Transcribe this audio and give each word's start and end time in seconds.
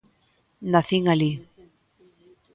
Nacín 0.71 1.03
alí. 1.13 1.31